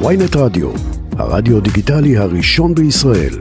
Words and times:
ויינט 0.00 0.36
רדיו, 0.36 0.70
הרדיו 1.18 1.60
דיגיטלי 1.60 2.16
הראשון 2.16 2.74
בישראל. 2.74 3.34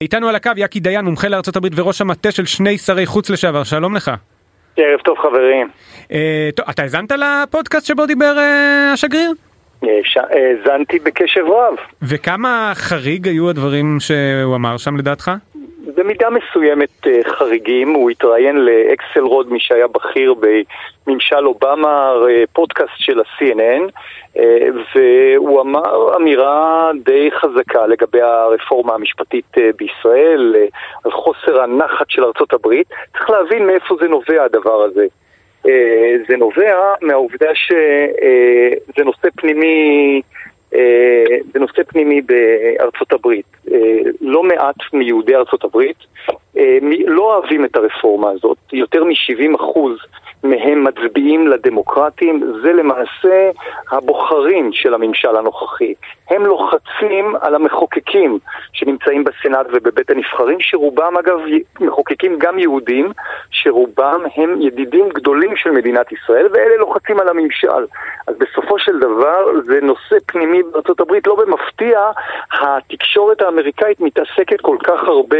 איתנו 0.00 0.28
על 0.28 0.34
הקו 0.34 0.50
יקי 0.56 0.80
דיין, 0.80 1.04
מומחה 1.04 1.28
לארצות 1.28 1.56
הברית 1.56 1.72
וראש 1.76 2.00
המטה 2.00 2.30
של 2.30 2.46
שני 2.46 2.78
שרי 2.78 3.06
חוץ 3.06 3.30
לשעבר, 3.30 3.64
שלום 3.64 3.94
לך. 3.96 4.10
ערב 4.76 5.00
טוב 5.00 5.18
חברים. 5.18 5.68
אה, 6.12 6.48
טוב, 6.56 6.66
אתה 6.70 6.82
האזנת 6.82 7.12
לפודקאסט 7.12 7.86
שבו 7.86 8.06
דיבר 8.06 8.38
אה, 8.38 8.92
השגריר? 8.92 9.32
האזנתי 10.16 10.98
בקשב 10.98 11.44
רב. 11.46 11.74
וכמה 12.02 12.72
חריג 12.74 13.28
היו 13.28 13.50
הדברים 13.50 13.96
שהוא 14.00 14.56
אמר 14.56 14.76
שם 14.76 14.96
לדעתך? 14.96 15.30
במידה 15.94 16.28
מסוימת 16.30 17.06
אה, 17.06 17.20
חריגים, 17.24 17.90
הוא 17.90 18.10
התראיין 18.10 18.56
לאקסל 18.56 19.20
רוד, 19.20 19.52
מי 19.52 19.60
שהיה 19.60 19.86
בכיר 19.86 20.34
בממשל 21.06 21.46
אובמה, 21.46 22.12
אה, 22.28 22.44
פודקאסט 22.52 22.92
של 22.96 23.20
ה-CNN, 23.20 23.90
אה, 24.38 24.68
והוא 24.94 25.60
אמר 25.60 26.16
אמירה 26.16 26.90
די 27.04 27.30
חזקה 27.30 27.86
לגבי 27.86 28.20
הרפורמה 28.20 28.94
המשפטית 28.94 29.54
בישראל, 29.76 30.54
על 31.04 31.10
חוסר 31.10 31.62
הנחת 31.62 32.10
של 32.10 32.24
ארצות 32.24 32.52
הברית. 32.52 32.86
צריך 33.12 33.30
להבין 33.30 33.66
מאיפה 33.66 33.96
זה 34.00 34.08
נובע 34.08 34.44
הדבר 34.44 34.82
הזה. 34.82 35.06
זה 36.28 36.36
נובע 36.38 36.94
מהעובדה 37.02 37.54
שזה 37.54 39.04
נושא 39.04 39.28
פנימי 39.36 40.22
אה, 40.74 41.36
בנושא 41.54 41.82
פנימי 41.82 42.20
בארצות 42.22 43.12
הברית. 43.12 43.46
אה, 43.72 44.10
לא 44.20 44.42
מעט 44.42 44.76
מיהודי 44.92 45.36
ארצות 45.36 45.64
הברית 45.64 45.96
אה, 46.56 46.78
לא 47.06 47.36
אוהבים 47.36 47.64
את 47.64 47.76
הרפורמה 47.76 48.30
הזאת. 48.30 48.58
יותר 48.72 49.04
מ-70 49.04 49.56
אחוז 49.56 49.98
מהם 50.44 50.84
מצביעים 50.84 51.48
לדמוקרטים, 51.48 52.42
זה 52.62 52.72
למעשה 52.72 53.50
הבוחרים 53.90 54.72
של 54.72 54.94
הממשל 54.94 55.36
הנוכחי. 55.36 55.94
הם 56.30 56.46
לוחצים 56.46 57.34
על 57.40 57.54
המחוקקים 57.54 58.38
שנמצאים 58.72 59.24
בסנאט 59.24 59.66
ובבית 59.72 60.10
הנבחרים, 60.10 60.60
שרובם 60.60 61.16
אגב 61.18 61.38
מחוקקים 61.80 62.38
גם 62.38 62.58
יהודים, 62.58 63.12
שרובם 63.50 64.20
הם 64.36 64.62
ידידים 64.62 65.08
גדולים 65.08 65.56
של 65.56 65.70
מדינת 65.70 66.12
ישראל, 66.12 66.46
ואלה 66.52 66.76
לוחצים 66.76 67.20
על 67.20 67.28
הממשל. 67.28 67.86
אז 68.26 68.34
בסופו 68.38 68.78
של 68.78 68.98
דבר 68.98 69.46
זה 69.64 69.80
נושא 69.82 70.16
פנימי 70.26 70.62
בארצות 70.62 71.00
הברית, 71.00 71.26
לא 71.26 71.34
במפתיע, 71.34 72.10
התקשורת 72.60 73.42
האמריקאית 73.42 74.00
מתעסקת 74.00 74.60
כל 74.60 74.76
כך 74.84 75.02
הרבה 75.02 75.38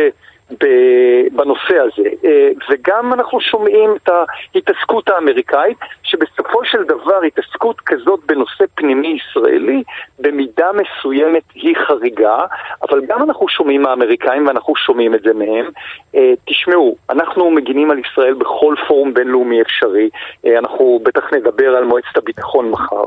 בנושא 1.32 1.78
הזה. 1.78 2.08
אה, 2.24 2.48
וגם 2.70 3.12
אנחנו 3.12 3.40
שומעים 3.40 3.90
את 3.96 4.08
ההתעסקות 4.54 5.08
האמריקאית, 5.08 5.78
שבסופו 6.02 6.64
של 6.64 6.84
דבר 6.84 7.22
התעסקות 7.26 7.80
כזאת 7.80 8.20
בנושא 8.26 8.64
פנימי 8.74 9.18
ישראלי, 9.20 9.82
במידה 10.18 10.70
מסוימת 10.72 11.42
היא 11.54 11.76
חריגה, 11.76 12.38
אבל 12.82 13.06
גם 13.06 13.22
אנחנו 13.22 13.48
שומעים 13.48 13.82
מהאמריקאים 13.82 14.46
ואנחנו 14.46 14.76
שומעים 14.76 15.14
את 15.14 15.22
זה 15.22 15.34
מהם. 15.34 15.70
אה, 16.14 16.32
תשמעו, 16.44 16.96
אנחנו 17.10 17.50
מגינים 17.50 17.90
על 17.90 17.98
ישראל 17.98 18.34
בכל 18.34 18.74
פורום 18.88 19.14
בינלאומי 19.14 19.62
אפשרי, 19.62 20.10
אה, 20.46 20.58
אנחנו 20.58 21.00
בטח 21.02 21.32
נדבר 21.32 21.76
על 21.76 21.84
מועצת 21.84 22.16
הביטחון 22.16 22.70
מחר, 22.70 23.04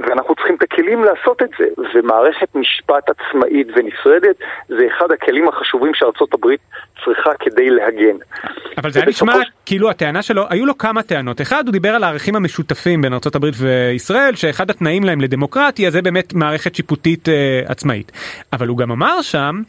ואנחנו 0.00 0.34
צריכים 0.34 0.54
את 0.54 0.62
הכלים 0.62 1.04
לעשות 1.04 1.42
את 1.42 1.50
זה, 1.58 1.64
ומערכת 1.94 2.54
משפט 2.54 3.10
עצמאית 3.10 3.68
ונפרדת 3.76 4.36
זה 4.68 4.86
אחד 4.86 5.12
הכלים 5.12 5.48
החשובים 5.48 5.94
שארצות 5.94 6.34
הברית 6.34 6.59
צריכה 7.04 7.30
כדי 7.40 7.70
להגן. 7.70 8.16
אבל 8.78 8.90
זה 8.90 8.98
היה 8.98 9.08
נשמע 9.08 9.34
כאילו 9.66 9.90
הטענה 9.90 10.22
שלו, 10.22 10.46
היו 10.50 10.66
לו 10.66 10.78
כמה 10.78 11.02
טענות. 11.02 11.40
אחד, 11.40 11.66
הוא 11.66 11.72
דיבר 11.72 11.88
על 11.88 12.04
הערכים 12.04 12.36
המשותפים 12.36 13.02
בין 13.02 13.12
ארה"ב 13.12 13.44
וישראל, 13.58 14.34
שאחד 14.34 14.70
התנאים 14.70 15.04
להם 15.04 15.20
לדמוקרטיה 15.20 15.90
זה 15.90 16.02
באמת 16.02 16.34
מערכת 16.34 16.74
שיפוטית 16.74 17.28
אה, 17.28 17.62
עצמאית. 17.66 18.12
אבל 18.52 18.68
הוא 18.68 18.78
גם 18.78 18.90
אמר 18.90 19.22
שם 19.22 19.62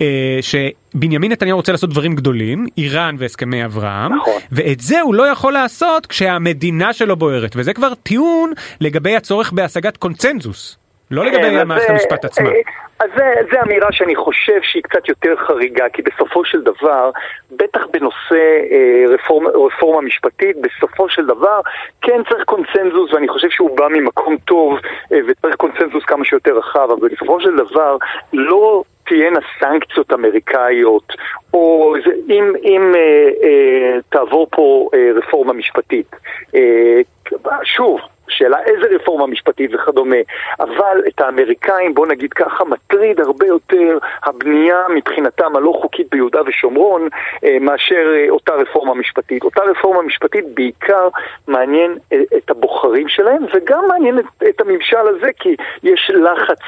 אה, 0.00 0.38
שבנימין 0.40 1.32
נתניהו 1.32 1.56
רוצה 1.56 1.72
לעשות 1.72 1.90
דברים 1.90 2.14
גדולים, 2.14 2.66
איראן 2.78 3.16
והסכמי 3.18 3.64
אברהם, 3.64 4.16
נכון. 4.16 4.40
ואת 4.52 4.80
זה 4.80 5.00
הוא 5.00 5.14
לא 5.14 5.22
יכול 5.22 5.52
לעשות 5.52 6.06
כשהמדינה 6.06 6.92
שלו 6.92 7.16
בוערת, 7.16 7.52
וזה 7.56 7.74
כבר 7.74 7.94
טיעון 7.94 8.52
לגבי 8.80 9.16
הצורך 9.16 9.52
בהשגת 9.52 9.96
קונצנזוס. 9.96 10.78
לא 11.10 11.24
לגבי 11.24 11.42
כן, 11.42 11.68
מערכת 11.68 11.90
המשפט 11.90 12.24
עצמה. 12.24 12.48
אה, 12.48 12.54
אז 13.00 13.10
זו 13.50 13.58
אמירה 13.62 13.92
שאני 13.92 14.16
חושב 14.16 14.62
שהיא 14.62 14.82
קצת 14.82 15.08
יותר 15.08 15.36
חריגה, 15.36 15.88
כי 15.92 16.02
בסופו 16.02 16.44
של 16.44 16.62
דבר, 16.62 17.10
בטח 17.50 17.86
בנושא 17.92 18.44
אה, 18.70 19.04
רפורמה, 19.14 19.50
רפורמה 19.50 20.00
משפטית, 20.00 20.56
בסופו 20.60 21.08
של 21.08 21.26
דבר 21.26 21.60
כן 22.02 22.20
צריך 22.28 22.44
קונצנזוס, 22.44 23.12
ואני 23.12 23.28
חושב 23.28 23.50
שהוא 23.50 23.76
בא 23.76 23.88
ממקום 23.88 24.36
טוב, 24.36 24.78
אה, 25.12 25.18
וצריך 25.28 25.54
קונצנזוס 25.56 26.04
כמה 26.04 26.24
שיותר 26.24 26.58
רחב, 26.58 26.88
אבל 26.90 27.08
בסופו 27.08 27.40
של 27.40 27.56
דבר 27.56 27.96
לא 28.32 28.82
תהיינה 29.06 29.40
סנקציות 29.60 30.12
אמריקאיות, 30.12 31.12
או 31.54 31.94
זה, 32.04 32.12
אם, 32.28 32.52
אם 32.64 32.92
אה, 32.94 33.28
אה, 33.42 33.98
תעבור 34.08 34.46
פה 34.50 34.88
אה, 34.94 35.10
רפורמה 35.16 35.52
משפטית. 35.52 36.16
אה, 36.54 37.00
שוב, 37.64 38.00
שאלה 38.36 38.58
איזה 38.66 38.86
רפורמה 38.94 39.26
משפטית 39.26 39.70
וכדומה, 39.74 40.16
אבל 40.60 41.02
את 41.08 41.20
האמריקאים, 41.20 41.94
בוא 41.94 42.06
נגיד 42.06 42.32
ככה, 42.32 42.64
מטריד 42.64 43.20
הרבה 43.20 43.46
יותר 43.46 43.98
הבנייה 44.24 44.82
מבחינתם 44.94 45.56
הלא 45.56 45.72
חוקית 45.80 46.06
ביהודה 46.10 46.40
ושומרון 46.46 47.08
אה, 47.44 47.56
מאשר 47.60 48.14
אה, 48.16 48.26
אותה 48.30 48.54
רפורמה 48.54 48.94
משפטית. 48.94 49.42
אותה 49.42 49.62
רפורמה 49.62 50.02
משפטית 50.02 50.44
בעיקר 50.54 51.08
מעניין 51.48 51.98
אה, 52.12 52.18
את 52.36 52.50
הבוחרים 52.50 53.08
שלהם 53.08 53.44
וגם 53.54 53.84
מעניין 53.88 54.18
את, 54.18 54.24
את 54.48 54.60
הממשל 54.60 55.08
הזה 55.16 55.30
כי 55.38 55.56
יש 55.82 56.10
לחץ 56.14 56.58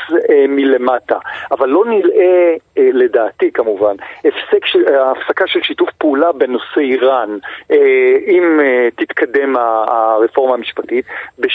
מלמטה. 0.49 1.19
אבל 1.50 1.69
לא 1.69 1.85
נראה, 1.85 2.55
אה, 2.79 2.89
לדעתי 2.93 3.53
כמובן, 3.53 3.97
הפסק 4.25 4.67
של, 4.67 4.95
הפסקה 4.95 5.47
של 5.47 5.61
שיתוף 5.62 5.89
פעולה 5.99 6.33
בנושא 6.33 6.81
איראן, 6.81 7.39
אם 8.27 8.61
תתקדם 8.97 9.56
הרפורמה 9.56 10.55
המשפטית. 10.55 11.05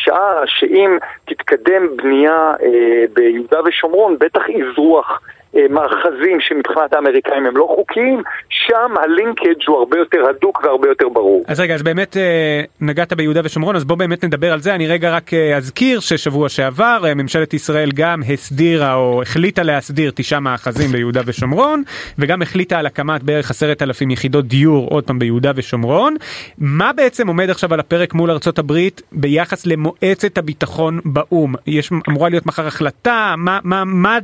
בשעה 0.04 0.42
שאם 0.46 0.98
תתקדם 1.26 1.98
בנייה 1.98 2.54
אה, 2.64 3.06
ביהודה 3.14 3.60
ושומרון, 3.66 4.18
בטח 4.20 4.42
אזרוח 4.50 5.22
מאחזים 5.70 6.40
שמבחינת 6.40 6.94
האמריקאים 6.94 7.46
הם 7.46 7.58
לא 7.58 7.68
חוקיים, 7.76 8.22
שם 8.50 8.98
הלינקג' 9.04 9.68
הוא 9.68 9.78
הרבה 9.78 9.98
יותר 9.98 10.18
הדוק 10.30 10.62
והרבה 10.64 10.88
יותר 10.88 11.10
ברור. 11.10 11.44
אז 11.48 11.60
רגע, 11.60 11.76
אז 11.76 11.84
באמת 11.84 12.18
אה, 12.18 12.62
נגעת 12.82 13.14
ביהודה 13.14 13.42
ושומרון, 13.44 13.76
אז 13.76 13.84
בוא 13.84 13.98
באמת 13.98 14.24
נדבר 14.24 14.54
על 14.54 14.60
זה. 14.60 14.76
אני 14.76 14.88
רגע 14.88 15.16
רק 15.16 15.34
אה, 15.34 15.58
אזכיר 15.58 16.00
ששבוע 16.00 16.50
שעבר 16.50 17.02
ממשלת 17.16 17.54
ישראל 17.54 17.90
גם 17.96 18.22
הסדירה 18.34 18.96
או 18.96 19.22
החליטה 19.22 19.64
להסדיר 19.64 20.12
תשעה 20.16 20.40
מאחזים 20.40 20.92
ביהודה 20.92 21.22
ושומרון, 21.26 21.84
וגם 22.20 22.42
החליטה 22.42 22.80
על 22.80 22.86
הקמת 22.86 23.24
בערך 23.24 23.50
עשרת 23.50 23.82
אלפים 23.82 24.12
יחידות 24.12 24.46
דיור 24.46 24.88
עוד 24.90 25.04
פעם 25.04 25.20
ביהודה 25.20 25.52
ושומרון. 25.56 26.16
מה 26.58 26.94
בעצם 26.94 27.28
עומד 27.28 27.50
עכשיו 27.50 27.74
על 27.74 27.80
הפרק 27.80 28.14
מול 28.14 28.32
ארצות 28.32 28.60
הברית 28.60 29.02
ביחס 29.12 29.66
למועצת 29.66 30.38
הביטחון 30.38 31.00
באו"ם? 31.06 31.56
יש 31.68 31.90
אמורה 32.10 32.30
להיות 32.30 32.46
מחר 32.46 32.68
החלטה, 32.68 33.34
מה, 33.38 33.60
מה, 33.64 33.84
מה, 33.86 34.18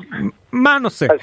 מה 0.51 0.75
הנושא? 0.75 1.05
אז 1.13 1.19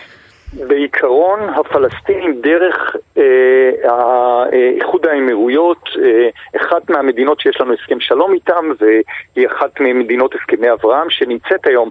בעיקרון 0.68 1.40
הפלסטינים 1.48 2.40
דרך 2.40 2.96
אה, 3.18 4.44
איחוד 4.76 5.06
האמירויות, 5.06 5.88
אה, 6.04 6.28
אחת 6.60 6.90
מהמדינות 6.90 7.40
שיש 7.40 7.60
לנו 7.60 7.72
הסכם 7.72 8.00
שלום 8.00 8.32
איתם 8.32 8.72
והיא 8.80 9.46
אחת 9.46 9.80
ממדינות 9.80 10.34
הסכמי 10.34 10.72
אברהם 10.72 11.10
שנמצאת 11.10 11.66
היום 11.66 11.90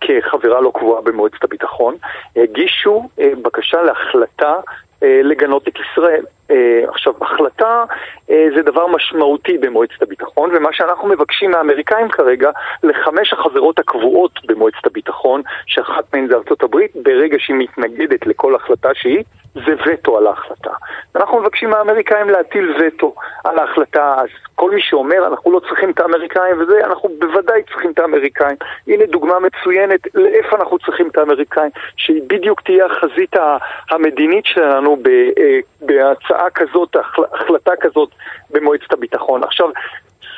כחברה 0.00 0.60
לא 0.60 0.72
קבועה 0.74 1.02
במועצת 1.02 1.44
הביטחון, 1.44 1.96
הגישו 2.36 3.08
אה, 3.20 3.30
בקשה 3.42 3.82
להחלטה 3.82 4.54
אה, 5.02 5.20
לגנות 5.22 5.68
את 5.68 5.74
ישראל. 5.78 6.24
אה, 6.50 6.80
עכשיו, 6.88 7.12
החלטה 7.20 7.84
אה, 8.30 8.46
זה 8.56 8.62
דבר 8.62 8.86
משמעותי 8.86 9.58
במועצת 9.58 10.02
הביטחון, 10.02 10.50
ומה 10.56 10.68
שאנחנו 10.72 11.08
מבקשים 11.08 11.50
מהאמריקאים 11.50 12.08
כרגע, 12.08 12.50
לחמש 12.82 13.32
החברות 13.32 13.78
הקבועות 13.78 13.87
שאחת 15.88 16.14
מהן 16.14 16.28
זה 16.28 16.34
ארצות 16.34 16.62
הברית, 16.62 16.90
ברגע 17.02 17.36
שהיא 17.38 17.56
מתנגדת 17.56 18.26
לכל 18.26 18.54
החלטה 18.54 18.88
שהיא, 18.94 19.24
זה 19.54 19.74
וטו 19.86 20.18
על 20.18 20.26
ההחלטה. 20.26 20.70
אנחנו 21.16 21.40
מבקשים 21.40 21.70
מהאמריקאים 21.70 22.30
להטיל 22.30 22.76
וטו 22.80 23.14
על 23.44 23.58
ההחלטה, 23.58 24.14
אז 24.18 24.28
כל 24.54 24.70
מי 24.70 24.80
שאומר 24.80 25.26
אנחנו 25.26 25.52
לא 25.52 25.60
צריכים 25.60 25.90
את 25.90 26.00
האמריקאים 26.00 26.60
וזה, 26.60 26.80
אנחנו 26.84 27.08
בוודאי 27.18 27.62
צריכים 27.62 27.90
את 27.90 27.98
האמריקאים. 27.98 28.56
הנה 28.86 29.06
דוגמה 29.06 29.34
מצוינת 29.38 30.00
לאיפה 30.14 30.56
אנחנו 30.56 30.78
צריכים 30.78 31.08
את 31.08 31.18
האמריקאים, 31.18 31.70
שהיא 31.96 32.22
בדיוק 32.26 32.60
תהיה 32.60 32.86
החזית 32.86 33.36
המדינית 33.90 34.46
שלנו 34.46 34.96
אה, 35.08 35.58
בהצעה 35.80 36.50
כזאת, 36.50 36.96
החלטה 37.32 37.72
כזאת 37.80 38.08
במועצת 38.50 38.92
הביטחון. 38.92 39.44
עכשיו, 39.44 39.68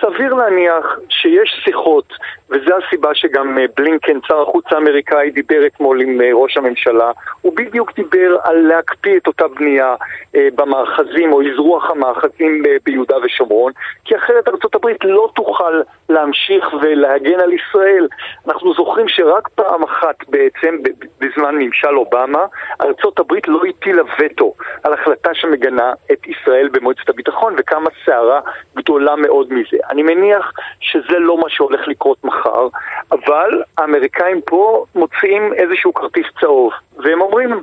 סביר 0.01 0.35
להניח 0.35 0.99
שיש 1.09 1.61
שיחות, 1.65 2.13
וזו 2.51 2.75
הסיבה 2.87 3.15
שגם 3.15 3.59
אה, 3.59 3.65
בלינקן, 3.77 4.19
שר 4.29 4.43
החוץ 4.43 4.65
האמריקאי, 4.71 5.31
דיבר 5.31 5.67
אתמול 5.67 6.01
עם 6.01 6.21
אה, 6.21 6.31
ראש 6.33 6.57
הממשלה. 6.57 7.11
הוא 7.41 7.53
בדיוק 7.57 7.95
דיבר 7.95 8.37
על 8.43 8.57
להקפיא 8.57 9.17
את 9.17 9.27
אותה 9.27 9.49
בנייה 9.49 9.95
אה, 10.35 10.49
במאחזים 10.55 11.33
או 11.33 11.43
אזרוח 11.43 11.91
המאחזים 11.91 12.63
ביהודה 12.85 13.17
ושומרון, 13.23 13.73
כי 14.05 14.17
אחרת 14.17 14.49
ארה"ב 14.49 14.87
לא 15.05 15.31
תוכל 15.35 15.81
להמשיך 16.09 16.73
ולהגן 16.83 17.41
על 17.41 17.53
ישראל. 17.53 18.09
אנחנו 18.49 18.75
זוכרים 18.75 19.09
שרק 19.09 19.49
פעם 19.49 19.83
אחת 19.83 20.17
בעצם, 20.29 20.79
בזמן 21.21 21.55
ממשל 21.59 21.97
אובמה, 21.97 22.47
ארה"ב 22.81 23.33
לא 23.47 23.61
הטילה 23.69 24.03
וטו 24.19 24.55
על 24.83 24.93
החלטה 24.93 25.31
שמגנה 25.35 25.93
את 26.13 26.27
ישראל 26.27 26.69
במועצת 26.73 27.09
הביטחון, 27.09 27.55
וקמה 27.59 27.91
סערה 28.07 28.41
גדולה 28.77 29.17
מאוד 29.17 29.53
מזה. 29.53 29.77
אני 29.91 30.03
מניח 30.03 30.53
שזה 30.81 31.19
לא 31.19 31.39
מה 31.39 31.49
שהולך 31.49 31.89
לקרות 31.89 32.25
מחר, 32.25 32.69
אבל 33.13 33.63
האמריקאים 33.79 34.41
פה 34.41 34.85
מוציאים 34.95 35.55
איזשהו 35.55 35.95
כרטיס 35.95 36.27
צהוב, 36.41 36.73
והם 36.97 37.21
אומרים 37.21 37.63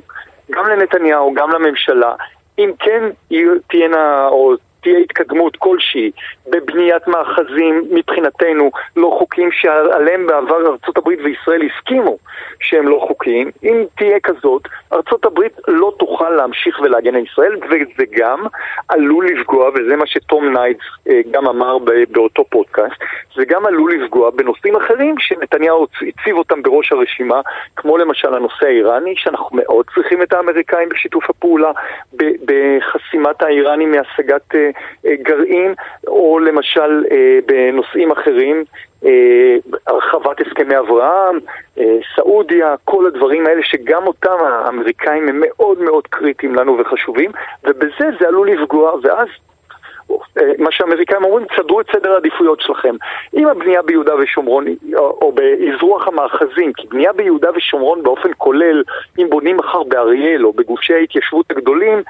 גם 0.50 0.68
לנתניהו, 0.68 1.34
גם 1.34 1.50
לממשלה, 1.50 2.14
אם 2.58 2.70
כן 2.78 3.02
תהיינה, 3.68 4.28
או 4.28 4.54
תהיה 4.80 4.98
התקדמות 4.98 5.56
כלשהי 5.56 6.10
בבניית 6.46 7.08
מאחזים 7.08 7.84
מבחינתנו 7.90 8.70
לא 8.96 9.16
חוקיים 9.18 9.52
שעליהם 9.52 10.26
בעבר 10.26 10.66
ארה"ב 10.66 11.08
וישראל 11.24 11.62
הסכימו 11.62 12.18
שהם 12.60 12.88
לא 12.88 13.04
חוקיים, 13.08 13.50
אם 13.64 13.84
תהיה 13.96 14.20
כזאת, 14.20 14.62
ארה"ב 14.92 15.40
לא 15.68 15.92
תוכל 15.98 16.30
להמשיך 16.30 16.80
ולהגן 16.80 17.14
על 17.14 17.24
ישראל 17.24 17.56
וזה 17.56 18.04
גם 18.16 18.46
עלול 18.88 19.26
לפגוע, 19.26 19.68
וזה 19.68 19.96
מה 19.96 20.06
שתום 20.06 20.48
ניידס 20.52 20.84
אה, 21.08 21.20
גם 21.30 21.46
אמר 21.46 21.78
באותו 22.10 22.44
פודקאסט, 22.44 22.96
זה 23.36 23.44
גם 23.44 23.66
עלול 23.66 23.92
לפגוע 23.92 24.30
בנושאים 24.30 24.76
אחרים 24.76 25.14
שנתניהו 25.18 25.86
הציב 26.08 26.36
אותם 26.36 26.62
בראש 26.62 26.92
הרשימה, 26.92 27.40
כמו 27.76 27.98
למשל 27.98 28.34
הנושא 28.34 28.66
האיראני, 28.66 29.14
שאנחנו 29.16 29.56
מאוד 29.56 29.86
צריכים 29.94 30.22
את 30.22 30.32
האמריקאים 30.32 30.88
בשיתוף 30.88 31.30
הפעולה 31.30 31.72
בחסימת 32.16 33.42
האיראנים 33.42 33.90
מהשגת 33.90 34.54
אה, 34.54 34.70
גרעין, 35.22 35.74
או 36.06 36.38
למשל 36.38 37.04
אה, 37.10 37.38
בנושאים 37.46 38.10
אחרים, 38.10 38.64
אה, 39.04 39.56
הרחבת 39.86 40.40
הסכמי 40.40 40.78
אברהם, 40.78 41.38
סעודיה, 42.16 42.74
כל 42.84 43.06
הדברים 43.06 43.46
האלה 43.46 43.62
שגם 43.62 44.06
אותם 44.06 44.36
האמריקאים 44.40 45.28
הם 45.28 45.42
מאוד 45.46 45.82
מאוד 45.82 46.06
קריטיים 46.06 46.54
לנו 46.54 46.78
וחשובים, 46.78 47.30
ובזה 47.64 48.10
זה 48.20 48.28
עלול 48.28 48.50
לפגוע, 48.50 48.94
ואז 49.02 49.28
מה 50.58 50.72
שהאמריקאים 50.72 51.24
אומרים, 51.24 51.46
תסדרו 51.46 51.80
את 51.80 51.86
סדר 51.92 52.12
העדיפויות 52.12 52.60
שלכם. 52.60 52.94
אם 53.34 53.48
הבנייה 53.48 53.82
ביהודה 53.82 54.14
ושומרון, 54.16 54.64
או 54.94 55.32
באזרוח 55.32 56.08
המאחזים, 56.08 56.72
כי 56.72 56.86
בנייה 56.86 57.12
ביהודה 57.12 57.50
ושומרון 57.54 58.02
באופן 58.02 58.30
כולל, 58.38 58.82
אם 59.18 59.26
בונים 59.30 59.56
מחר 59.56 59.82
באריאל 59.82 60.46
או 60.46 60.52
בגושי 60.52 60.94
ההתיישבות 60.94 61.50
הגדולים, 61.50 62.02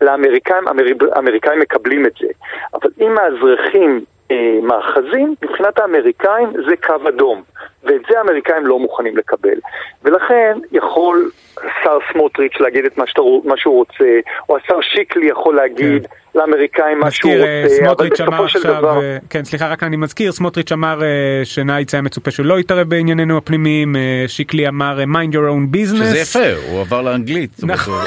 לאמריקאים, 0.00 0.64
האמריקאים 1.12 1.60
מקבלים 1.60 2.06
את 2.06 2.12
זה. 2.20 2.26
אבל 2.74 2.90
אם 3.00 3.14
מאזרחים 3.14 3.90
אה, 3.90 4.15
מאחזים, 4.62 5.34
מבחינת 5.42 5.78
האמריקאים 5.78 6.52
זה 6.68 6.76
קו 6.86 7.08
אדום, 7.08 7.42
ואת 7.84 8.00
זה 8.10 8.18
האמריקאים 8.18 8.66
לא 8.66 8.78
מוכנים 8.78 9.16
לקבל. 9.16 9.58
ולכן 10.04 10.58
יכול 10.72 11.30
השר 11.56 11.98
סמוטריץ' 12.12 12.60
להגיד 12.60 12.84
את 12.84 12.98
מה, 12.98 13.06
שאתה, 13.06 13.22
מה 13.44 13.56
שהוא 13.56 13.74
רוצה, 13.74 14.18
או 14.48 14.56
השר 14.56 14.80
שיקלי 14.80 15.26
יכול 15.26 15.56
להגיד... 15.56 16.06
כן. 16.06 16.14
לאמריקאים 16.36 17.00
מה 17.00 17.10
שהוא 17.10 17.32
אה, 17.32 17.62
רוצה, 17.62 17.90
אבל 17.90 18.08
בסופו 18.08 18.48
של 18.48 18.62
דבר... 18.62 19.02
אה, 19.02 19.18
כן, 19.30 19.44
סליחה, 19.44 19.68
רק 19.68 19.82
אני 19.82 19.96
מזכיר, 19.96 20.32
סמוטריץ' 20.32 20.72
אמר 20.72 21.02
אה, 21.02 21.44
שנייץ 21.44 21.94
היה 21.94 22.02
מצופה 22.02 22.30
שלא 22.30 22.60
יתערב 22.60 22.88
בענייננו 22.88 23.38
הפנימיים, 23.38 23.96
שיקלי 24.26 24.68
אמר 24.68 24.98
mind 25.04 25.32
your 25.32 25.34
own 25.34 25.76
business. 25.76 26.04
שזה 26.04 26.18
יפה, 26.18 26.70
הוא 26.70 26.80
עבר 26.80 27.02
לאנגלית. 27.02 27.50
נכון. 27.62 28.04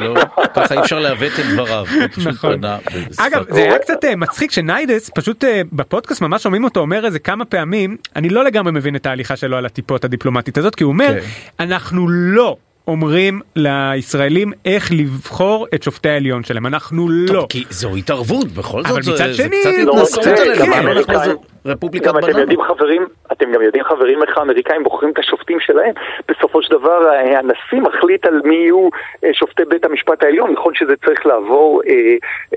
לא, 0.00 0.14
ככה 0.54 0.74
אי 0.74 0.80
אפשר 0.80 0.98
לעוות 0.98 1.32
את 1.40 1.44
דבריו. 1.52 1.84
נכון. 2.26 2.60
אגב, 3.18 3.44
זה 3.48 3.60
היה 3.60 3.78
קצת 3.78 4.04
מצחיק 4.16 4.50
שניידס, 4.50 5.10
פשוט 5.14 5.44
בפודקאסט 5.72 6.22
ממש 6.22 6.42
שומעים 6.42 6.64
אותו 6.64 6.80
אומר 6.80 7.06
איזה 7.06 7.18
כמה 7.18 7.44
פעמים, 7.44 7.96
אני 8.16 8.28
לא 8.28 8.44
לגמרי 8.44 8.72
מבין 8.72 8.96
את 8.96 9.06
ההליכה 9.06 9.36
שלו 9.36 9.56
על 9.56 9.66
הטיפות 9.66 10.04
הדיפלומטית 10.04 10.58
הזאת, 10.58 10.74
כי 10.74 10.84
הוא 10.84 10.92
אומר, 10.92 11.20
כן. 11.20 11.26
אנחנו 11.60 12.08
לא 12.08 12.56
אומרים 12.88 13.40
לישראלים 13.56 14.52
איך 14.64 14.92
לבחור 14.92 15.66
את 15.74 15.82
שופטי 15.82 16.08
העליון 16.08 16.44
שלהם 16.44 16.66
אנחנו 16.66 17.08
לא. 17.08 17.46
כי 17.48 17.64
זו 17.70 17.96
התערבות 17.96 18.52
בכל 18.52 18.82
זאת. 18.82 18.90
אבל 18.90 19.00
מצד 19.00 19.34
שני, 19.34 19.62
זה 19.62 19.70
קצת 19.70 19.92
התנסות 19.92 20.26
עליהם. 20.26 21.36
רפובליקת 21.66 22.06
בננות. 22.06 22.30
אתם 22.30 22.38
יודעים 22.38 22.62
חברים, 22.62 23.06
אתם 23.32 23.52
גם 23.52 23.62
יודעים 23.62 23.84
חברים 23.84 24.22
איך 24.22 24.38
האמריקאים 24.38 24.84
בוחרים 24.84 25.12
את 25.12 25.18
השופטים 25.18 25.60
שלהם. 25.60 25.92
בסופו 26.28 26.62
של 26.62 26.70
דבר 26.78 27.10
הנשיא 27.38 27.80
מחליט 27.80 28.26
על 28.26 28.40
מי 28.44 28.54
יהיו 28.54 28.88
אה, 29.24 29.30
שופטי 29.32 29.62
בית 29.68 29.84
המשפט 29.84 30.22
העליון, 30.22 30.52
נכון 30.52 30.74
שזה 30.74 30.92
צריך 31.04 31.26
לעבור 31.26 31.82
אה, 31.88 31.92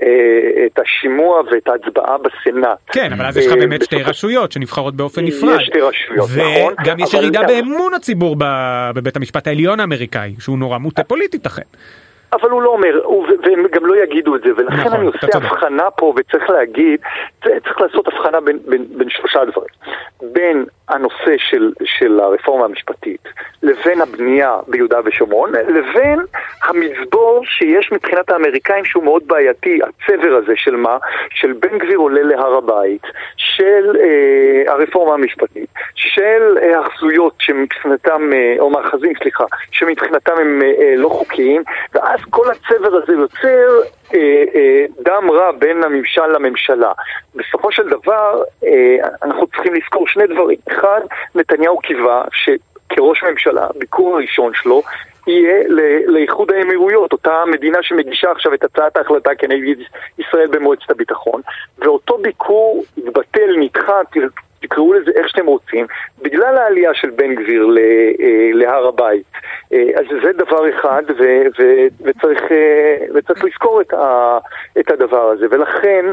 אה, 0.02 0.66
את 0.66 0.78
השימוע 0.78 1.40
ואת 1.50 1.68
ההצבעה 1.68 2.16
בסנאט. 2.18 2.78
כן, 2.86 3.12
אבל 3.12 3.26
אז 3.26 3.36
יש 3.36 3.46
לך 3.46 3.52
באמת 3.52 3.82
שתי 3.82 4.02
רשויות 4.02 4.52
שנבחרות 4.52 4.94
באופן 4.94 5.24
נפרד. 5.24 5.60
יש 5.60 5.66
שתי 5.66 5.80
רשויות, 5.80 6.28
נכון. 6.30 6.74
וגם 6.82 6.98
יש 6.98 7.14
ירידה 7.14 7.40
באמון 7.42 7.94
הציבור 7.94 8.36
בבית 8.94 9.16
המשפט 9.16 9.46
העליון 9.46 9.80
האמריקאי, 9.80 10.34
שהוא 10.38 10.58
נורא 10.58 10.78
מוטה 10.78 11.04
פוליטית 11.04 11.46
אכן. 11.46 11.62
אבל 12.32 12.50
הוא 12.50 12.62
לא 12.62 12.70
אומר, 12.70 13.00
הוא, 13.04 13.26
והם 13.42 13.66
גם 13.72 13.86
לא 13.86 14.02
יגידו 14.02 14.36
את 14.36 14.42
זה, 14.42 14.50
ולכן 14.56 14.76
נכון, 14.76 14.92
אני 14.92 15.06
עושה 15.06 15.26
הבחנה 15.34 15.90
פה, 15.90 16.14
וצריך 16.16 16.50
להגיד, 16.50 17.00
צריך 17.42 17.80
לעשות 17.80 18.08
הבחנה 18.08 18.40
בין, 18.40 18.58
בין, 18.66 18.84
בין 18.98 19.10
שלושה 19.10 19.44
דברים. 19.44 19.68
בין 20.32 20.64
הנושא 20.88 21.34
של, 21.36 21.72
של 21.84 22.20
הרפורמה 22.20 22.64
המשפטית 22.64 23.28
לבין 23.62 24.00
הבנייה 24.00 24.56
ביהודה 24.68 24.98
ושומרון, 25.04 25.52
לבין 25.52 26.18
המזבור 26.62 27.40
שיש 27.44 27.92
מבחינת 27.92 28.30
האמריקאים 28.30 28.84
שהוא 28.84 29.04
מאוד 29.04 29.22
בעייתי, 29.26 29.78
הצבר 29.82 30.34
הזה 30.36 30.52
של 30.56 30.76
מה? 30.76 30.98
של 31.30 31.52
בן 31.52 31.78
גביר 31.78 31.98
עולה 31.98 32.22
להר 32.22 32.54
הבית, 32.54 33.02
של 33.36 33.96
אה, 34.00 34.72
הרפורמה 34.72 35.14
המשפטית, 35.14 35.71
של 36.02 36.58
אה, 36.62 36.80
שמבחינתם, 37.38 38.30
אה, 38.32 38.54
או 38.58 38.70
מאחזים, 38.70 39.12
סליחה, 39.22 39.44
שמבחינתם 39.70 40.32
הם 40.40 40.62
אה, 40.62 40.94
לא 40.96 41.08
חוקיים, 41.08 41.62
ואז 41.94 42.20
כל 42.30 42.46
הצבר 42.50 42.96
הזה 42.96 43.12
יוצר 43.12 43.80
דם 44.98 45.30
רע 45.30 45.52
בין 45.52 45.84
הממשל 45.84 46.26
לממשלה. 46.26 46.92
בסופו 47.34 47.72
של 47.72 47.88
דבר, 47.88 48.42
אנחנו 49.22 49.46
צריכים 49.46 49.74
לזכור 49.74 50.08
שני 50.08 50.26
דברים. 50.26 50.58
אחד, 50.68 51.00
נתניהו 51.34 51.78
קיווה 51.78 52.24
שכראש 52.32 53.22
ממשלה, 53.22 53.66
ביקור 53.78 54.14
הראשון 54.14 54.52
שלו, 54.54 54.82
יהיה 55.26 55.62
לאיחוד 56.06 56.52
האמירויות, 56.52 57.12
אותה 57.12 57.44
מדינה 57.46 57.78
שמגישה 57.82 58.30
עכשיו 58.30 58.54
את 58.54 58.64
הצעת 58.64 58.96
ההחלטה 58.96 59.30
כנגד 59.38 59.76
ישראל 60.18 60.46
במועצת 60.46 60.90
הביטחון, 60.90 61.40
ואותו 61.78 62.18
ביקור 62.18 62.84
התבטל, 62.98 63.56
נדחה, 63.58 64.00
תקראו 64.62 64.92
לזה 64.92 65.10
איך 65.14 65.28
שאתם 65.28 65.46
רוצים, 65.46 65.86
בגלל 66.22 66.56
העלייה 66.56 66.94
של 66.94 67.10
בן 67.10 67.34
גביר 67.34 67.68
אה, 67.78 68.50
להר 68.52 68.86
הבית. 68.86 69.24
אה, 69.72 69.90
אז 69.94 70.04
זה 70.22 70.32
דבר 70.32 70.70
אחד, 70.70 71.02
ו, 71.18 71.22
ו, 71.58 71.62
וצריך, 72.00 72.42
אה, 72.52 72.96
וצריך 73.14 73.44
לזכור 73.44 73.80
את, 73.80 73.92
ה, 73.92 74.38
את 74.80 74.90
הדבר 74.90 75.30
הזה. 75.30 75.46
ולכן 75.50 76.04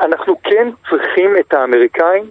אנחנו 0.00 0.36
כן 0.42 0.68
צריכים 0.90 1.36
את 1.36 1.54
האמריקאים 1.54 2.24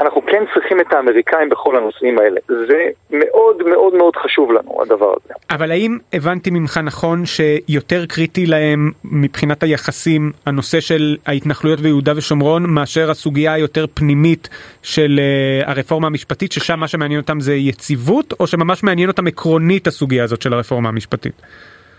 אנחנו 0.00 0.26
כן 0.26 0.44
צריכים 0.54 0.80
את 0.80 0.92
האמריקאים 0.92 1.48
בכל 1.48 1.76
הנושאים 1.76 2.18
האלה. 2.18 2.40
זה 2.48 2.78
מאוד 3.10 3.62
מאוד 3.62 3.94
מאוד 3.94 4.16
חשוב 4.16 4.52
לנו, 4.52 4.82
הדבר 4.82 5.06
הזה. 5.06 5.34
אבל 5.50 5.70
האם 5.70 5.98
הבנתי 6.12 6.50
ממך 6.50 6.80
נכון 6.84 7.26
שיותר 7.26 8.06
קריטי 8.06 8.46
להם 8.46 8.90
מבחינת 9.04 9.62
היחסים 9.62 10.32
הנושא 10.46 10.80
של 10.80 11.16
ההתנחלויות 11.26 11.80
ביהודה 11.80 12.12
ושומרון 12.16 12.66
מאשר 12.66 13.10
הסוגיה 13.10 13.52
היותר 13.52 13.86
פנימית 13.94 14.48
של 14.82 15.20
uh, 15.64 15.70
הרפורמה 15.70 16.06
המשפטית, 16.06 16.52
ששם 16.52 16.80
מה 16.80 16.88
שמעניין 16.88 17.20
אותם 17.20 17.40
זה 17.40 17.54
יציבות, 17.54 18.34
או 18.40 18.46
שממש 18.46 18.82
מעניין 18.82 19.08
אותם 19.08 19.26
עקרונית 19.26 19.86
הסוגיה 19.86 20.24
הזאת 20.24 20.42
של 20.42 20.52
הרפורמה 20.52 20.88
המשפטית? 20.88 21.42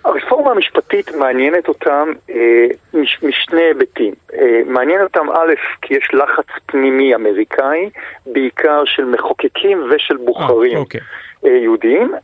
הרפורמה 0.06 0.52
המשפטית 0.52 1.16
מעניינת 1.16 1.68
אותם 1.68 2.10
אה, 2.30 2.68
מש, 2.94 3.24
משני 3.24 3.62
היבטים. 3.62 4.14
אה, 4.34 4.62
מעניין 4.66 5.02
אותם 5.02 5.30
א', 5.30 5.54
כי 5.82 5.94
יש 5.94 6.08
לחץ 6.14 6.46
פנימי 6.66 7.16
אמריקאי, 7.16 7.90
בעיקר 8.26 8.86
של 8.86 9.06
מחוקקים 9.06 9.84
ושל 9.90 10.18
בוחרים 10.18 10.74
אה, 10.76 10.80
אוקיי. 10.80 11.02
אה, 11.46 11.50
יהודיים, 11.50 12.14
אה, 12.14 12.20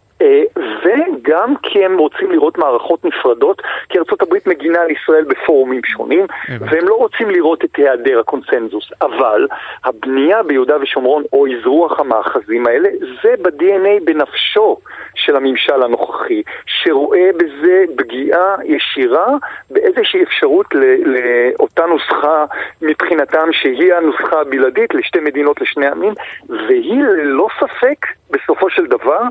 וגם 0.83 1.53
כי 1.63 1.86
הם 1.86 1.97
רוצים 1.97 2.31
לראות 2.31 2.57
מערכות 2.57 3.05
נפרדות, 3.05 3.62
כי 3.89 3.97
ארה"ב 3.97 4.50
מגינה 4.50 4.81
על 4.81 4.91
ישראל 4.91 5.24
בפורומים 5.24 5.81
שונים, 5.83 6.25
והם 6.59 6.88
לא 6.88 6.95
רוצים 6.95 7.29
לראות 7.29 7.65
את 7.65 7.75
היעדר 7.75 8.19
הקונסנזוס. 8.19 8.91
אבל 9.01 9.47
הבנייה 9.83 10.43
ביהודה 10.43 10.75
ושומרון, 10.81 11.24
או 11.33 11.45
אזרוח 11.47 12.00
המאחזים 12.00 12.67
האלה, 12.67 12.89
זה 13.24 13.33
ב-DNA 13.41 14.03
בנפשו 14.03 14.77
של 15.15 15.36
הממשל 15.36 15.83
הנוכחי, 15.83 16.41
שרואה 16.65 17.29
בזה 17.38 17.83
פגיעה 17.97 18.55
ישירה 18.65 19.27
באיזושהי 19.71 20.24
אפשרות 20.24 20.65
לאותה 21.05 21.86
נוסחה 21.86 22.45
מבחינתם 22.81 23.47
שהיא 23.51 23.93
הנוסחה 23.93 24.41
הבלעדית 24.41 24.93
לשתי 24.93 25.19
מדינות 25.19 25.62
לשני 25.62 25.88
עמים, 25.88 26.13
והיא 26.50 27.03
ללא 27.03 27.47
ספק 27.59 28.05
בסופו 28.31 28.69
של 28.69 28.86
דבר 28.86 29.21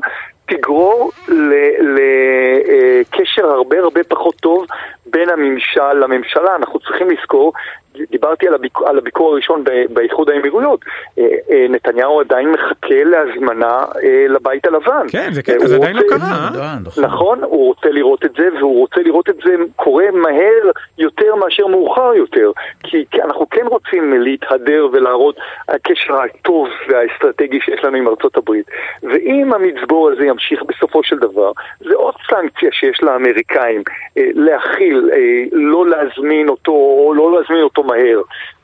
תגרור 0.47 1.11
לקשר 1.81 3.45
הרבה 3.45 3.79
הרבה 3.79 4.03
פחות 4.03 4.35
טוב 4.35 4.65
בין 5.05 5.29
הממשל 5.29 5.93
לממשלה. 5.93 6.55
אנחנו 6.55 6.79
צריכים 6.79 7.09
לזכור 7.09 7.53
דיברתי 8.11 8.47
על, 8.47 8.53
הביק... 8.53 8.77
על 8.85 8.97
הביקור 8.97 9.31
הראשון 9.31 9.63
באיחוד 9.89 10.29
האמירויות. 10.29 10.79
אה, 11.19 11.23
אה, 11.51 11.65
נתניהו 11.69 12.19
עדיין 12.19 12.51
מחכה 12.51 13.03
להזמנה 13.03 13.85
אה, 14.03 14.25
לבית 14.29 14.67
הלבן. 14.67 15.05
כן, 15.11 15.33
זה 15.33 15.43
קטע, 15.43 15.67
זה 15.67 15.75
עדיין 15.75 15.95
לא 15.95 16.01
קרה. 16.09 16.49
נכון. 16.83 17.03
נכון, 17.03 17.43
הוא 17.43 17.67
רוצה 17.67 17.89
לראות 17.89 18.25
את 18.25 18.31
זה, 18.37 18.49
והוא 18.59 18.79
רוצה 18.79 19.01
לראות 19.01 19.29
את 19.29 19.35
זה 19.45 19.55
קורה 19.75 20.05
מהר 20.13 20.71
יותר 20.97 21.35
מאשר 21.35 21.67
מאוחר 21.67 22.13
יותר. 22.15 22.51
כי 22.83 23.05
אנחנו 23.23 23.49
כן 23.49 23.65
רוצים 23.67 24.13
להתהדר 24.23 24.87
ולהראות 24.93 25.35
הקשר 25.67 26.21
הטוב 26.21 26.67
והאסטרטגי 26.89 27.59
שיש 27.61 27.83
לנו 27.83 27.97
עם 27.97 28.07
ארצות 28.07 28.37
הברית. 28.37 28.65
ואם 29.03 29.53
המצבור 29.53 30.09
הזה 30.09 30.25
ימשיך 30.25 30.63
בסופו 30.63 31.03
של 31.03 31.17
דבר, 31.19 31.51
זה 31.79 31.95
עוד 31.95 32.13
סנקציה 32.29 32.69
שיש 32.71 33.03
לאמריקאים 33.03 33.83
להכיל, 34.15 35.09
לא 35.51 35.87
להזמין 35.87 36.49
אותו, 36.49 36.71
או 36.71 37.13
לא 37.15 37.39
להזמין 37.39 37.63
אותו 37.63 37.83
מהר. 37.83 38.06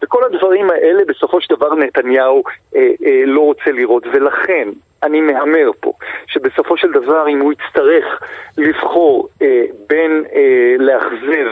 וכל 0.04 0.24
הדברים 0.24 0.70
האלה 0.70 1.06
בסופו 1.06 1.42
של 1.42 1.56
דבר 1.56 1.76
נתניהו 1.76 2.44
אה, 2.76 2.92
אה, 3.06 3.22
לא 3.26 3.40
רוצה 3.40 3.72
לראות, 3.72 4.04
ולכן 4.14 4.70
אני 5.04 5.22
מהמר 5.22 5.72
פה 5.80 5.94
שבסופו 6.28 6.78
של 6.78 6.92
דבר 6.92 7.28
אם 7.28 7.40
הוא 7.40 7.54
יצטרך 7.54 8.20
לבחור 8.58 9.28
אה, 9.42 9.64
בין 9.90 10.24
אה, 10.36 10.76
לאכזב 10.80 11.48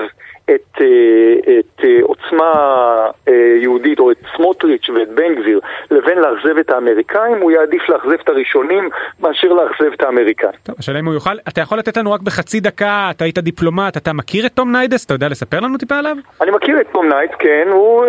את, 0.55 0.81
אה, 0.81 1.60
את 1.60 1.81
אה, 1.83 1.98
עוצמה 2.01 2.51
אה, 3.27 3.55
יהודית 3.62 4.00
או 4.00 4.12
את 4.12 4.17
סמוטריץ' 4.36 4.89
ואת 4.89 5.10
בן 5.10 5.36
גביר 5.36 5.60
לאכזב 6.21 6.57
את 6.57 6.69
האמריקאים, 6.69 7.37
הוא 7.41 7.51
יעדיף 7.51 7.89
לאכזב 7.89 8.11
את 8.23 8.29
הראשונים 8.29 8.89
מאשר 9.19 9.47
לאכזב 9.47 9.91
את 9.93 10.03
האמריקאים. 10.03 10.51
טוב, 10.63 10.75
השאלה 10.79 10.99
אם 10.99 11.05
הוא 11.05 11.13
יוכל, 11.13 11.35
אתה 11.49 11.61
יכול 11.61 11.77
לתת 11.77 11.97
לנו 11.97 12.11
רק 12.11 12.21
בחצי 12.21 12.59
דקה, 12.59 13.07
אתה 13.11 13.23
היית 13.23 13.39
דיפלומט, 13.39 13.97
אתה 13.97 14.13
מכיר 14.13 14.45
את 14.45 14.51
תום 14.51 14.71
ניידס? 14.71 15.05
אתה 15.05 15.13
יודע 15.13 15.29
לספר 15.29 15.59
לנו 15.59 15.77
טיפה 15.77 15.95
עליו? 15.95 16.15
אני 16.41 16.51
מכיר 16.51 16.81
את 16.81 16.87
תום 16.91 17.09
ניידס, 17.09 17.35
כן, 17.39 17.67
הוא, 17.71 18.05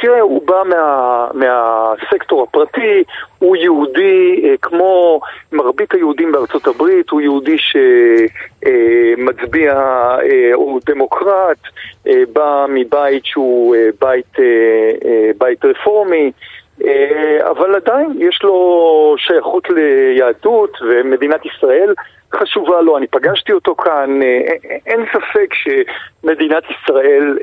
תראה, 0.00 0.20
הוא 0.20 0.46
בא 0.46 0.62
מה, 0.68 1.26
מהסקטור 1.34 2.42
הפרטי, 2.42 3.04
הוא 3.38 3.56
יהודי 3.56 4.42
כמו 4.62 5.20
מרבית 5.52 5.94
היהודים 5.94 6.32
בארצות 6.32 6.66
הברית, 6.66 7.10
הוא 7.10 7.20
יהודי 7.20 7.56
שמצביע, 9.18 9.74
הוא 10.54 10.80
דמוקרט, 10.86 11.58
בא 12.32 12.66
מבית 12.68 13.24
שהוא 13.24 13.76
בית, 14.00 14.36
בית 15.38 15.64
רפורמי, 15.64 16.32
אבל 17.50 17.74
עדיין 17.74 18.12
יש 18.18 18.42
לו 18.42 19.14
שייכות 19.18 19.68
ליהדות 19.70 20.78
ומדינת 20.82 21.40
ישראל 21.46 21.94
חשובה 22.34 22.80
לו, 22.80 22.96
אני 22.98 23.06
פגשתי 23.06 23.52
אותו 23.52 23.74
כאן, 23.74 24.20
אין 24.86 25.04
ספק 25.12 25.54
שמדינת 25.54 26.62
ישראל 26.70 27.38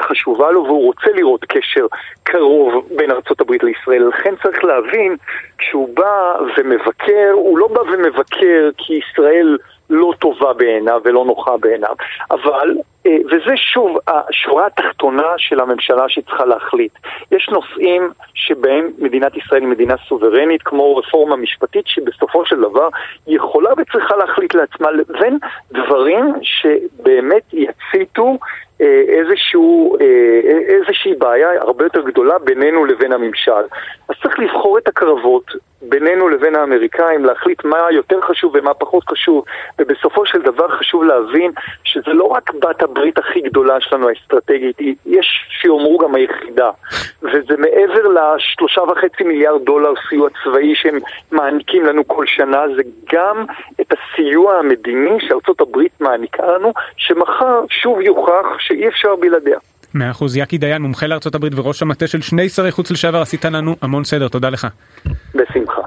חשובה 0.00 0.50
לו 0.50 0.64
והוא 0.64 0.84
רוצה 0.84 1.10
לראות 1.14 1.44
קשר 1.44 1.86
קרוב 2.22 2.88
בין 2.96 3.10
ארה"ב 3.10 3.52
לישראל. 3.62 4.08
לכן 4.08 4.34
צריך 4.42 4.64
להבין, 4.64 5.16
כשהוא 5.58 5.88
בא 5.94 6.36
ומבקר, 6.56 7.30
הוא 7.32 7.58
לא 7.58 7.68
בא 7.68 7.80
ומבקר 7.80 8.70
כי 8.78 8.94
ישראל 8.94 9.58
לא 9.90 10.12
טובה 10.18 10.52
בעיניו 10.52 11.00
ולא 11.04 11.24
נוחה 11.24 11.56
בעיניו, 11.56 11.94
אבל 12.30 12.76
אה, 13.06 13.16
וזה 13.26 13.56
שוב 13.56 13.98
השורה 14.08 14.66
התחתונה 14.66 15.32
של 15.36 15.60
הממשלה 15.60 16.08
שצריכה 16.08 16.44
להחליט. 16.44 16.92
יש 17.32 17.48
נושאים 17.48 18.10
שבהם 18.34 18.90
מדינת 18.98 19.36
ישראל 19.36 19.60
היא 19.60 19.68
מדינה 19.68 19.94
סוברנית, 20.08 20.62
כמו 20.62 20.96
רפורמה 20.96 21.36
משפטית, 21.36 21.86
שבסופו 21.86 22.46
של 22.46 22.60
דבר 22.60 22.88
יכולה 23.26 23.70
וצריכה 23.78 24.16
להחליט 24.16 24.54
לעצמה, 24.54 24.90
לבין 24.90 25.38
דברים 25.72 26.32
שבאמת 26.42 27.42
יציתו 27.52 28.38
אה, 28.80 29.02
איזשהו, 29.08 29.96
אה, 30.00 30.40
איזושהי 30.68 31.14
בעיה 31.14 31.48
הרבה 31.60 31.84
יותר 31.84 32.00
גדולה 32.00 32.38
בינינו 32.38 32.84
לבין 32.84 33.12
הממשל. 33.12 33.64
אז 34.08 34.14
צריך 34.22 34.38
לבחור 34.38 34.78
את 34.78 34.88
הקרבות 34.88 35.52
בינינו 35.82 36.28
לבין 36.28 36.54
האמריקאים, 36.54 37.24
להחליט 37.24 37.64
מה 37.64 37.78
יותר 37.90 38.20
חשוב 38.20 38.52
ומה 38.54 38.74
פחות 38.74 39.04
חשוב, 39.08 39.44
ובסופו 39.78 40.26
של 40.26 40.42
דבר 40.42 40.68
חשוב 40.68 41.04
להבין 41.04 41.52
שזה 41.84 42.12
לא 42.12 42.24
רק 42.24 42.54
בת 42.54 42.82
הברית 42.82 43.18
הכי 43.18 43.40
גדולה 43.40 43.80
שלנו 43.80 44.08
האסטרטגית, 44.08 44.76
יש 45.06 45.46
שיאמרו 45.60 45.98
גם 45.98 46.14
היחידה, 46.14 46.70
וזה 47.22 47.56
מעבר 47.58 48.08
לשלושה 48.08 48.80
וחצי 48.82 49.24
מיליארד 49.24 49.64
דולר 49.64 49.92
סיוע 50.08 50.28
צבאי 50.44 50.74
שהם 50.74 50.98
מעניקים 51.32 51.84
לנו 51.84 52.08
כל 52.08 52.26
שנה, 52.26 52.62
זה 52.76 52.82
גם 53.12 53.44
את 53.80 53.92
הסיוע 53.92 54.58
המדיני 54.58 55.16
שארצות 55.20 55.60
הברית 55.60 56.00
מעניקה 56.00 56.46
לנו, 56.46 56.72
שמחר 56.96 57.60
שוב 57.70 58.00
יוכח 58.00 58.46
שאי 58.58 58.88
אפשר 58.88 59.16
בלעדיה. 59.16 59.58
מאה 59.94 60.10
אחוז, 60.10 60.36
יקי 60.36 60.58
דיין, 60.58 60.82
מומחה 60.82 61.06
הברית 61.34 61.52
וראש 61.56 61.82
המטה 61.82 62.06
של 62.06 62.20
שני 62.20 62.48
שרי 62.48 62.72
חוץ 62.72 62.90
לשעבר, 62.90 63.22
עשית 63.22 63.44
לנו 63.44 63.76
המון 63.82 64.04
סדר, 64.04 64.28
תודה 64.28 64.48
לך. 64.50 64.66
בסדר. 65.34 65.77